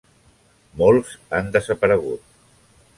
Molts 0.81 1.13
han 1.41 1.53
desaparegut. 1.59 2.29